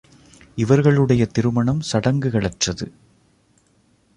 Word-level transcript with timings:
இவர்களுடைய 0.55 1.25
திருமணம் 1.25 1.81
சடங்குகளற்றது. 1.91 2.87